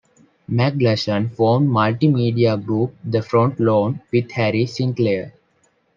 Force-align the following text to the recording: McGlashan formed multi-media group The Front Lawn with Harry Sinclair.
McGlashan 0.49 1.31
formed 1.35 1.69
multi-media 1.69 2.57
group 2.57 2.95
The 3.03 3.21
Front 3.21 3.59
Lawn 3.59 4.01
with 4.11 4.31
Harry 4.31 4.65
Sinclair. 4.65 5.31